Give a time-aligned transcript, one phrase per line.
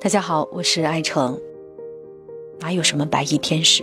[0.00, 1.36] 大家好，我是爱成。
[2.60, 3.82] 哪有什么白衣天使？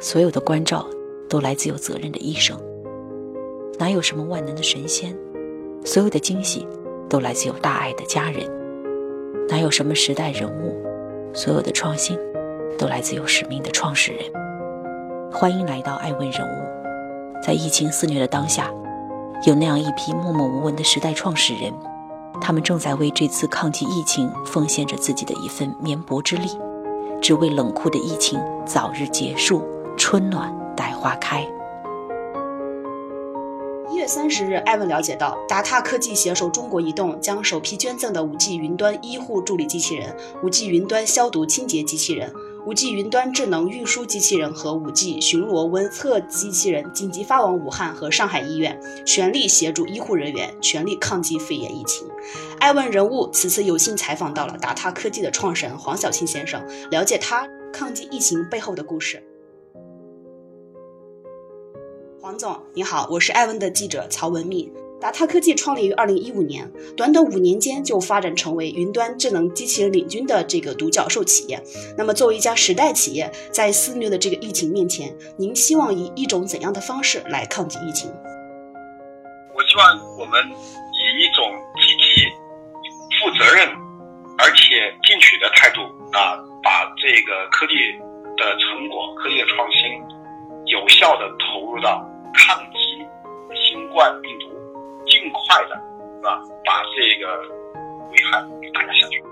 [0.00, 0.84] 所有的关照
[1.28, 2.58] 都来自有责任的医生。
[3.78, 5.16] 哪有什么万能的神仙？
[5.84, 6.66] 所有的惊喜
[7.08, 8.50] 都来自有大爱的家人。
[9.48, 10.74] 哪有什么时代人物？
[11.32, 12.18] 所有的创新
[12.76, 14.24] 都来自有使命的创始人。
[15.30, 17.40] 欢迎来到爱问人物。
[17.40, 18.68] 在疫情肆虐的当下，
[19.46, 21.72] 有那样一批默默无闻的时代创始人。
[22.40, 26.48] 他们正在为这次抗击疫情奉献着自己的一份绵薄之力，
[27.22, 29.62] 只为冷酷的疫情早日结束，
[29.96, 31.46] 春暖待花开。
[34.04, 42.30] 月三十日，艾文了解到，达塔科技携手中国移动，将首批捐赠的五 G 云端医护助理机器人、五 G 云端消毒清洁机器人。
[42.66, 52.06] 五 G 云端智能运输机器人和五 G 巡逻温测机器人紧急发往武汉和上海医院，全力协助医护人员，全力抗击肺炎疫情。
[52.58, 59.22] 爱问人物此次有幸采访到了达塔科技的创始人黄小庆先生，了解他抗击疫情背后的故事。
[62.24, 64.72] 黄总，你好，我是爱问的记者曹文秘。
[64.98, 71.62] 达塔科技创立于二零一五年，短短五年间就发展成为云端智能机器人领军的这个独角兽企业。
[71.98, 78.10] 那么，作为一家时代企业，在肆虐的这个疫情面前，您希望以一种怎样的方式来抗击疫情？
[79.54, 81.44] 我希望我们以一种
[81.76, 82.24] 积极、
[83.20, 83.68] 负责任
[84.38, 85.82] 而且进取的态度
[86.16, 87.74] 啊，把这个科技
[88.38, 90.00] 的成果、科技的创新，
[90.72, 92.02] 有效的投入到
[92.34, 92.76] 抗击
[93.54, 94.46] 新冠病毒。
[95.06, 95.76] 尽快的，
[96.16, 96.40] 是吧？
[96.64, 97.38] 把这个
[98.10, 99.22] 危害给打压下去。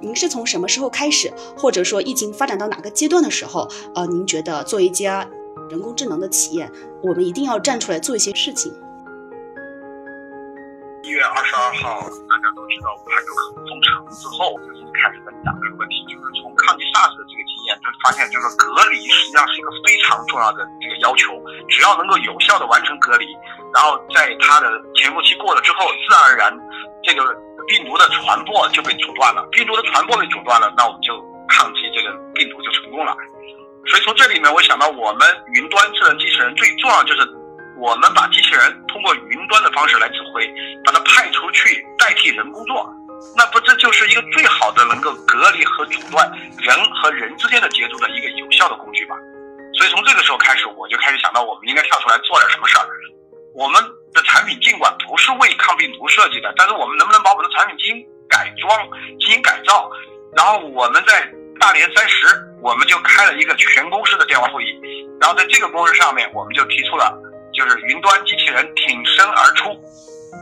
[0.00, 1.28] 您是从什么时候开始，
[1.58, 5.28] 或者说疫情发展到哪个阶段的时候，呃，您觉得作为一家
[5.68, 6.70] 人工智能的企业，
[7.02, 8.72] 我们一定要站出来做一些事情？
[11.02, 23.26] 一月二十二号，大家都知道武汉有可能封城之后，就是开始在想这个问题，就是从抗击 SARS 的这个经验，就发现，就是隔离实际上是一个非常重要的这要求，只要能够有效的完成隔离，
[23.74, 26.58] 然后在它的潜伏期过了之后，自然而然
[27.02, 27.24] 这个
[27.66, 29.46] 病毒的传播就被阻断了。
[29.52, 33.16] 病毒的传播被阻断了，那我们就抗击这个病毒就成功了。
[33.86, 37.20] 所以从这里面，我想到我们云端智能机器人最重要就是。
[37.78, 40.50] 我们把机器人通过云端的方式来指挥，
[40.82, 42.90] 把它派出去代替人工作，
[43.36, 46.26] 那不这就是一个最好的能够隔离和阻断
[46.58, 49.14] 人和人之间的接触的一个有效的工具吧？
[49.76, 52.88] 所以从这个时候开始，我就开始想到我们应该跳出来做点什么事儿。
[53.54, 53.82] 我们
[54.12, 58.70] 的产品尽管不是为抗病毒设计的，但是我们能不能把我们的产品进行改装、
[59.20, 59.90] 进行改造？
[60.36, 62.26] 然后我们在大年三十，
[62.60, 64.80] 我们就开了一个全公司的电话会议，
[65.20, 67.16] 然后在这个公司上面，我们就提出了。
[67.54, 69.72] 就是云端机器人挺身而出，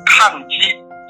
[0.06, 0.58] 抗击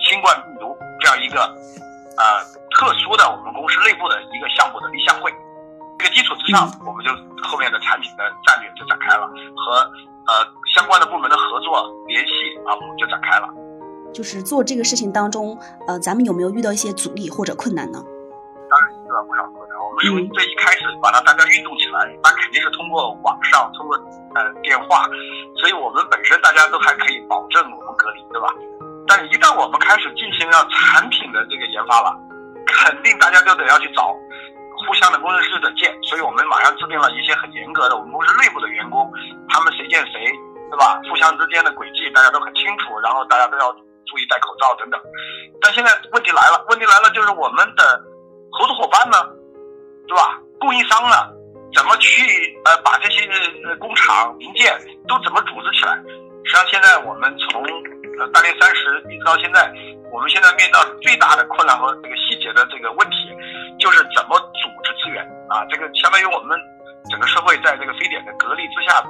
[0.06, 2.44] 新冠病毒这样一个呃
[2.76, 5.32] 特殊的我们公司内部的一个项目的立项会。
[6.14, 7.10] 这个基础之上，我们就
[7.42, 9.82] 后面的产品的战略就展开了，和
[10.30, 12.30] 呃相关的部门的合作联系
[12.64, 13.48] 啊，我们就展开了。
[14.14, 15.58] 就是做这个事情当中，
[15.88, 17.98] 呃，咱们有没有遇到一些阻力或者困难呢？
[18.70, 19.74] 当然遇到不少困难。
[19.74, 23.98] 我们从最一开始把它大家运动起来，那肯定是通过网上，通过
[24.38, 25.02] 呃电话。
[25.58, 28.46] 所以我们本身大家都还可以保证我们隔离，对吧？
[29.06, 32.14] 但一旦我们开始进行了产品的这个研发了，
[32.66, 34.14] 肯定大家就得要去找
[34.86, 35.92] 互相的工程师的见。
[36.02, 39.10] 所以我们马上制定了一些很严格的，我们公司内部的员工，
[39.48, 40.30] 他们谁见谁，
[40.70, 41.00] 对吧？
[41.08, 43.72] 互相之间的轨迹大家都很清楚，然后大家都要
[44.06, 45.00] 注意戴口罩等等。
[45.60, 48.00] 但现在问题来了，问题来了就是我们的
[48.52, 49.16] 合作伙伴呢，
[50.06, 50.38] 对吧？
[50.60, 51.16] 供应商呢？
[51.74, 52.22] 怎么去
[52.64, 53.26] 呃把这些
[53.80, 54.72] 工厂零件
[55.08, 55.98] 都怎么组织起来？
[56.44, 57.60] 实际上现在我们从
[58.20, 59.66] 呃大年三十一直到现在，
[60.12, 63.33] 我们现在面到最大的困难和这个细节的这个问题，
[63.78, 65.64] 就是怎么组织资源啊？
[65.70, 66.58] 这个相当于我们
[67.10, 69.02] 整个社会在这个非典的隔离之下，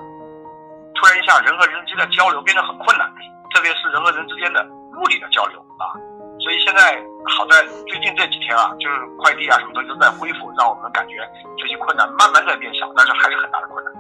[0.95, 3.07] 突然一下人和人之间的交流变得很困难，
[3.53, 4.65] 特别是人和人之间的
[4.99, 5.95] 物理的交流啊。
[6.41, 11.15] 所以现在好在最近这几天啊，就是快递啊什么东西都在恢复，让我们感觉
[11.57, 13.95] 这些困难慢慢在变小，但是还是很大的困难。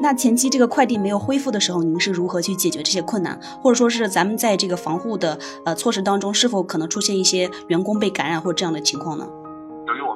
[0.00, 3.38] 那前期这个快递没有恢复的时候，您是如何去解决这些困难？
[3.62, 9.26] 或者说是咱们在这个防护的呃措施当中，是否可能出现一些员工被感染或者这样的情况呢？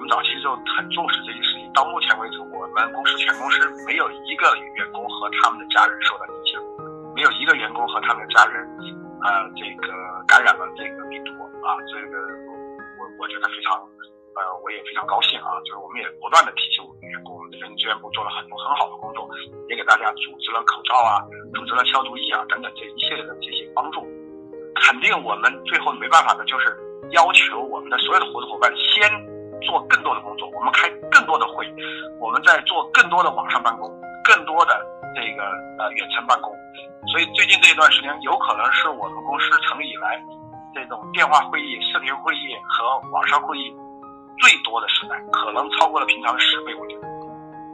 [0.08, 6.60] 早期就很重视这些事情，到目前为止，我们公司全公司没有一个员工和他们的家人受到影响，
[7.14, 8.66] 没有一个员工和他们的家人。
[9.18, 9.90] 呃，这个
[10.30, 11.34] 感染了这个病毒
[11.66, 12.22] 啊，这个
[12.98, 13.74] 我我觉得非常，
[14.38, 15.58] 呃，我也非常高兴啊。
[15.66, 19.26] 就是我们也不断的提醒我们员工，人力资源部做了很多很好的工作，
[19.68, 21.18] 也给大家组织了口罩啊，
[21.52, 24.06] 组织了消毒液啊等等这一系列的这些帮助。
[24.78, 26.70] 肯定我们最后没办法的就是
[27.10, 29.02] 要求我们的所有的合作伙伴先
[29.62, 31.66] 做更多的工作，我们开更多的会，
[32.20, 33.90] 我们在做更多的网上办公，
[34.24, 34.74] 更多的
[35.14, 35.42] 这个
[35.78, 36.52] 呃远程办公。
[37.12, 40.22] 所以最近这一段时间，有可能是我们公司成立以来
[40.74, 43.74] 这种电话会议、视频会议和网上会议
[44.38, 47.08] 最多的时代，可能超过了平常的十倍，我觉得。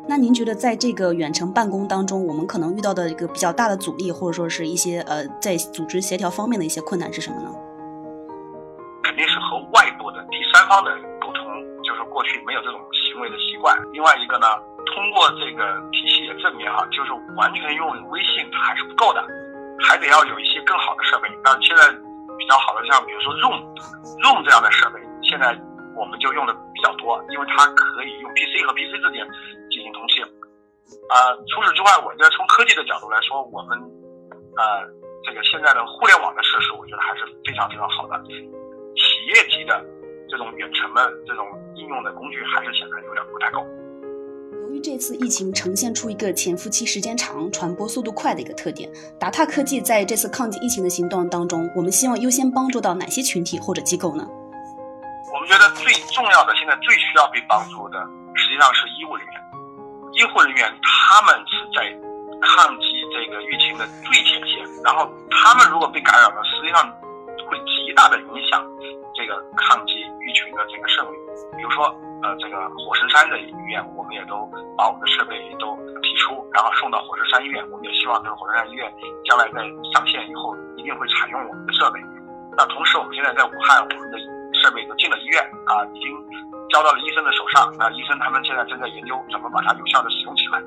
[0.06, 7.50] 那您觉得在这个远程办公当中，我们可能遇到的一个比较大的阻力，或者说是一些呃在组织协调方面的一些困难是什么呢？
[9.02, 10.90] 肯定是和外部的第三方的
[12.14, 13.76] 过去没有这种行为的习惯。
[13.90, 14.46] 另外一个呢，
[14.94, 19.26] 通过这个体系也证明哈，就是完全用微信它还是不够的，
[19.82, 21.28] 还得要有一些更好的设备。
[21.42, 21.90] 那现在
[22.38, 23.58] 比较好的像比如说 Room
[24.22, 25.58] Room 这样的设备，现在
[25.98, 29.26] 我们就用的比较多，因为它可以用 PC 和 PC 之间。
[31.10, 33.78] 呃，除此之外，我觉得从科技的角度来说，我们
[34.56, 34.82] 呃
[35.22, 38.16] 这个现在的互联网的设施，我觉得还是非常非常好的。
[38.24, 39.84] 企业级的
[40.28, 43.64] 这种远程的这种应用的工具，还是显得有点不太够。
[44.62, 54.26] 由于这次疫情呈现出一个潜伏期时间长、传播速度快的一个特点，达泰科技在这次抗击疫情的行动当中，我们希望优先帮助到哪些群体或者机构呢？
[55.34, 57.98] 我们觉得最重要的，现在最需要被帮助的，
[58.34, 59.34] 实际上是医务人员。
[60.14, 61.90] 医护人员他们是在
[62.40, 66.86] 抗击这个疫情的最前线，然后他们如果被感染了，实际上
[67.50, 68.62] 会极大的影响
[69.14, 71.16] 这个抗击疫情的这个胜率。
[71.56, 71.86] 比如说，
[72.22, 77.64] 呃，这个火神山的医院，我们也都把我们的设备都提出，然后送到火神山医院。
[77.70, 78.92] 我们也希望这个火神山医院
[79.24, 79.62] 将来在
[79.92, 82.00] 上线以后，一定会采用我们的设备。
[82.56, 84.18] 那同时，我们现在在武汉，我们的
[84.62, 86.10] 设备都进了医院啊，已经。
[86.70, 90.60] 交到了医生的手上，那医生他们现在正在研究怎么把它有效的使用起来。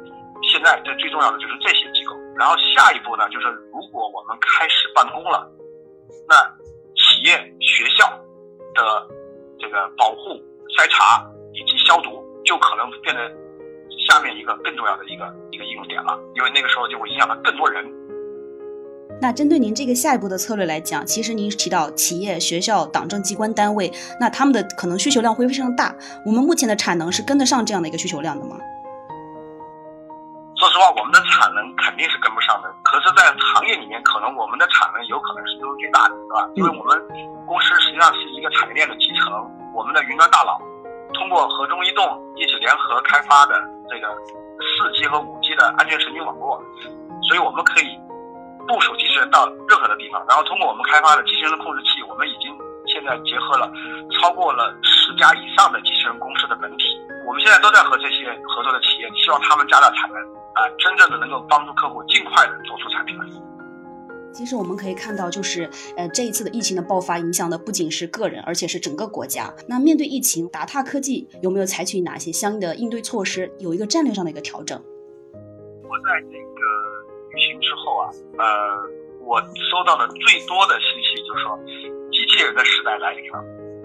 [0.43, 5.51] 现在这最重要的就是这些机构，然后下一步呢，就是如果我们开始办公了，
[6.29, 6.35] 那
[6.95, 8.07] 企业、学校
[8.73, 9.07] 的
[9.59, 10.35] 这个保护、
[10.77, 13.23] 筛查以及消毒就可能变成
[14.07, 17.85] 下面一个更重要的一个一个应用点了，因为那个时候就会影响到更多人。
[19.19, 25.95] 那针对您这个下一步的策略来讲，其实您提到企业、学校、党政机关单位，那他们的可能需求量会非常大。
[26.23, 28.55] 我们目前的产能是跟得上这样的一个需求量的吗？
[30.57, 32.69] 说实话，我们的产能肯定是跟不上的。
[32.83, 36.49] 可是，在行业里面，可能我们的产能有可能是都是最大的，是吧？
[36.53, 36.97] 因为我们
[37.45, 37.73] 公司
[38.37, 39.33] 一个产业链的集成，
[39.73, 40.61] 我们的云端大佬
[41.13, 42.05] 通过和中移动
[42.37, 43.57] 一起联合开发的
[43.89, 44.13] 这个
[44.61, 46.61] 四 G 和五 G 的安全神经网络，
[47.27, 47.97] 所以我们可以。
[48.67, 52.51] 部署机器人到任何的地方，然后通过我们开发的机器人的控制器，我们已经
[52.85, 53.71] 现在结合了
[54.11, 56.83] 超过了十家以上的机器人公司的本体。
[57.25, 60.19] 我们现在都在和这些合作的企业，希望他们加大产能，
[60.51, 63.23] 啊，真正的能够帮助客户尽快的做出产品来。
[64.37, 65.67] 其实我们可以看到，就是
[65.97, 69.51] 呃这一次的疫情的爆发，影响的不仅是个人，而且是整个国家。
[69.67, 74.77] 那面对疫情，达塔科技有没有采取哪些相应的应对措施，有一个战略上的一个调整？
[74.77, 76.61] 我在这个。
[77.37, 78.09] 疫情之后啊，
[78.41, 78.45] 呃，
[79.21, 79.37] 我
[79.69, 81.53] 收到的最多的信息就是说，
[82.09, 83.37] 机器人的时代来临了，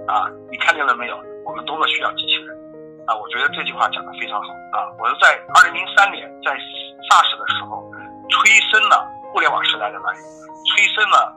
[0.08, 1.20] 啊，你看见了没有？
[1.44, 2.48] 我们多么需要机器人，
[3.04, 4.88] 啊，我觉得这句话讲的非常好啊。
[4.96, 7.84] 我是在二零零三年在 SARS 的时候，
[8.32, 10.20] 催生了互联网时代的来临，
[10.68, 11.34] 催生了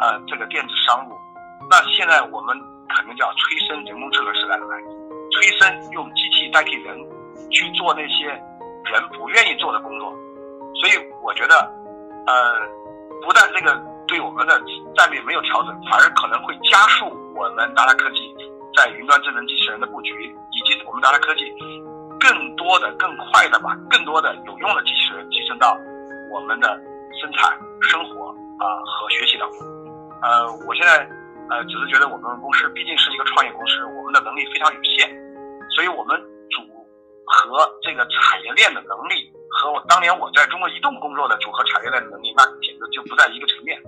[0.00, 1.12] 呃这个电子商务。
[1.70, 2.56] 那现在我们
[2.88, 4.88] 可能叫催生人工智能时代的来临，
[5.30, 6.96] 催生用机器代替人
[7.50, 10.12] 去做那些人不愿意做的工作。
[10.80, 11.54] 所以我觉得，
[12.26, 12.34] 呃，
[13.22, 13.76] 不但这个
[14.08, 14.60] 对我们的
[14.96, 18.34] 战略没有调整，反而可能会加速我们达达科技
[18.74, 20.10] 在云端智能机器人的布局，
[20.50, 21.44] 以及我们达达科技
[22.18, 25.78] 更多的、更快的把更多的有用的机器人集成到
[26.30, 26.80] 我们的
[27.24, 28.28] 生产、生活
[28.60, 29.58] 啊和学习当中。
[30.20, 31.08] 呃，我现在
[31.48, 35.08] 呃只是觉得我们公司毕竟是一个创业公司，我们的能力非常有限，
[35.74, 36.20] 所以我们
[36.52, 36.60] 组
[37.24, 39.32] 合这个产业链的能力。
[39.56, 43.80] 和我当年我在中国移动工作的组合产业链的能力，那简直就不在一个层面，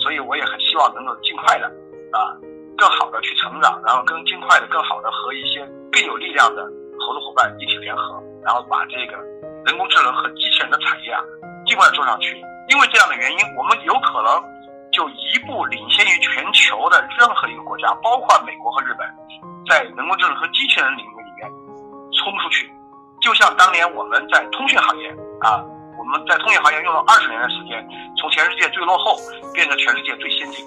[0.00, 1.66] 所以我也很希望能够尽快的
[2.10, 2.34] 啊，
[2.76, 5.62] 更好的去成长，然后更尽快的、更好的和一些
[5.92, 6.64] 更有力量的
[6.98, 9.14] 合作伙伴一起联合，然后把这个
[9.66, 11.22] 人工智能和机器人的产业啊，
[11.66, 12.42] 尽快做上去。
[12.72, 14.40] 因为这样的原因，我们有可能
[14.90, 19.04] 就一步领先于全球的任何一个国家，包括美国和日本，
[19.68, 21.44] 在人工智能和机器人领域里面
[22.16, 22.72] 冲出去。
[23.20, 25.12] 就像当年我们在通讯行业
[25.44, 25.60] 啊，
[26.00, 27.76] 我们在通讯行业用了二十年的时间，
[28.16, 29.20] 从全世界最落后
[29.52, 30.64] 变成全世界最先进。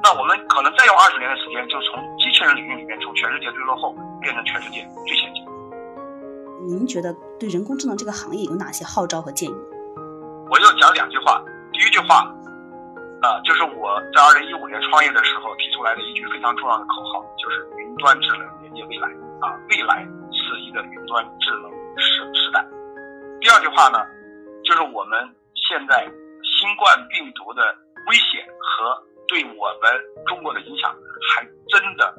[0.00, 3.92] 那我们可能再用二十年的时间，就从机器人领域里面从全世界最落后
[4.22, 5.42] 变成全世界最先进。
[6.62, 9.54] 您觉得对人工智能这个行业有哪些号召和建议？
[10.48, 11.42] 我就讲两句话。
[11.72, 12.24] 第一句话，
[13.20, 19.08] 啊，就是我在二零一五年创业的时候提出来的一句非常重要的口号，就是云端智能连接未来
[19.42, 22.64] 啊，未来是一个云端智能时时代。
[23.40, 23.98] 第二句话呢，
[24.64, 25.18] 就是我们
[25.68, 26.06] 现在
[26.42, 27.62] 新冠病毒的
[28.08, 28.96] 危险和
[29.28, 29.90] 对我们
[30.26, 30.94] 中国的影响，
[31.28, 32.14] 还真的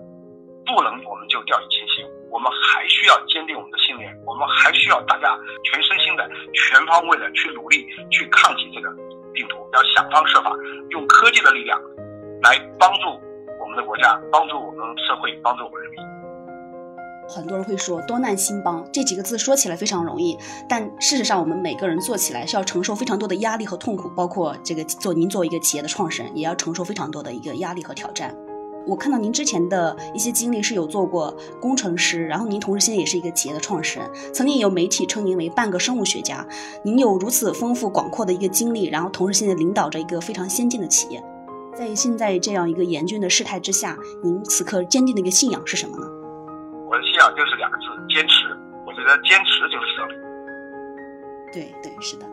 [0.65, 8.89] 不能我们就掉以轻心，我们还需要坚定我们的信念，我们还需要大家全身心的、全方位的去努力去抗击这个。
[9.33, 10.51] 病毒要想方设法
[10.89, 11.79] 用科技的力量
[12.41, 13.09] 来帮助
[13.61, 15.99] 我们的国家，帮助我们社会，帮助我们人民。
[17.29, 20.35] 很多人会说“多难兴邦”这几个字说起来非常容易，
[20.67, 28.35] 但事实上我们每个人做起来是要承受非常多的压力和痛苦，包括这个做您作为一个企业的创始人，也要承受非常多的一个压力和挑战。
[28.87, 36.47] 我看到您之前的一些经历是有做过工程师，然后您同时现在也是一个企业的创始人，曾经有媒体称您为半个生物学家。
[36.83, 41.21] 您有如此丰富广阔的一个经历，然后同时现在领导着一个非常先进的企业，
[41.75, 46.07] 在现在这样一个严峻的事态之下，您此刻坚定的一个信仰是什么呢？
[46.89, 48.47] 我的信仰就是两个字：坚持。
[48.85, 50.13] 我觉得坚持就是胜利。
[51.51, 52.25] 对对，是的。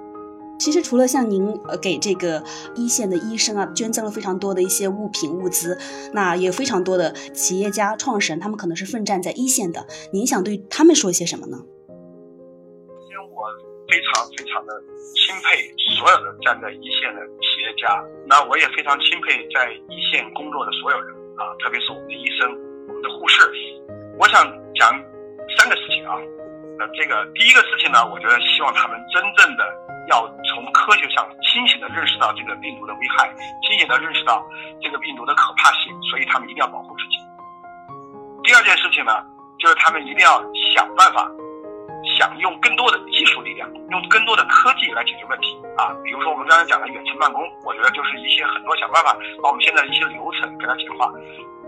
[0.58, 2.42] 其实除了像您呃给这个
[2.74, 5.78] 一线的医生啊捐赠了非常多的一些物品物资，
[6.12, 9.86] 那也非常多的企业家创始人，他们可能是奋战在一线的。
[10.12, 11.58] 您想对他们说些什么呢？
[11.90, 13.44] 因为我
[13.90, 14.72] 非常非常的
[15.14, 15.68] 钦佩
[15.98, 22.48] 所有的站在一线的企业家，那我也非常钦佩在一线工作的所有人啊，特别是我们的医生、
[22.88, 23.42] 我们的护士。
[24.18, 24.94] 我想讲
[25.58, 26.14] 三个事情啊，
[26.78, 29.83] 呃，这个第一个事情呢，我觉得希望他们真正的。
[30.08, 33.32] 要从科学上清醒的认识到这个病毒的危害，
[33.62, 34.44] 清醒的认识到
[34.82, 37.18] 这个病毒的可怕性，所以他们一定要保护自己。
[38.42, 39.12] 第二件事情呢，
[39.58, 40.42] 就是他们一定要
[40.74, 41.30] 想办法，
[42.18, 45.90] 想用更多的技术力量，用更多的科技来解决问题啊。
[46.04, 51.10] 比如说我们刚才讲的远程办公，我觉得就是一些很多想办法把我们现在的一些流程给它简化。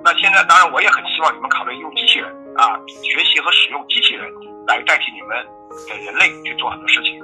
[0.05, 4.16] 那现在当然我也很希望你们考虑用机器人啊，学习和使用机器人
[4.67, 5.37] 来代替你们
[5.89, 7.19] 的人类去做很多事情。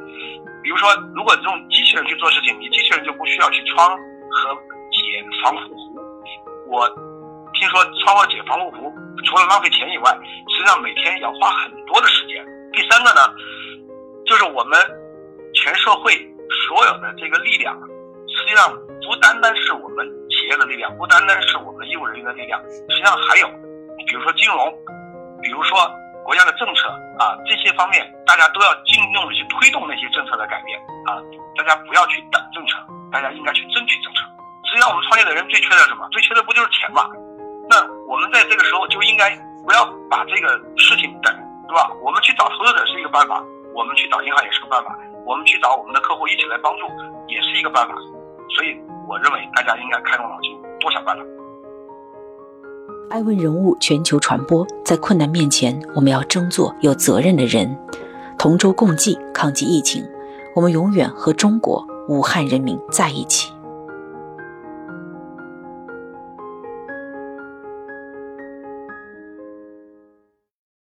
[0.62, 4.54] 比如说，如果用机器人去做事情，你机器人就不需要去穿和
[4.94, 6.00] 解防护服。
[6.68, 6.88] 我
[7.54, 8.92] 听说穿和解防护服
[9.26, 10.16] 除了浪费钱以外，
[10.48, 12.46] 实际上每天要花很多的时间。
[12.72, 13.20] 第三个呢，
[14.24, 14.78] 就是我们
[15.52, 16.14] 全社会
[16.68, 17.76] 所有的这个力量，
[18.28, 18.70] 实际上
[19.02, 23.48] 不单单是我们企业的力量，不单单是我们医务人员的力量，实际上还有，
[24.06, 24.72] 比如说金融，
[25.42, 25.76] 比如说。
[26.24, 26.88] 国家的政策
[27.18, 31.18] 啊，这些方面大家都要尽用的去推动那些政策的改变啊！
[31.56, 32.78] 大家不要去等政策，
[33.10, 34.20] 大家应该去争取政策。
[34.64, 36.08] 实际上，我们创业的人最缺的什么？
[36.10, 37.08] 最缺的不就是钱吗？
[37.68, 39.30] 那我们在这个时候就应该
[39.64, 41.34] 不要把这个事情等，
[41.68, 41.90] 对吧？
[42.00, 43.42] 我们去找投资者是一个办法，
[43.74, 46.86] 我们去找银行也是个办法，我们去找我们的客户一起来帮助
[47.28, 47.94] 也是一个办法。
[48.54, 48.76] 所以，
[49.08, 51.22] 我认为大家应该开动脑筋，多想办法。
[53.10, 57.76] 爱问人物全球传播，在困难面前，我们要争做有责任的人，
[58.38, 60.02] 同舟共济，抗击疫情。
[60.54, 63.51] 我们永远和中国武汉人民在一起。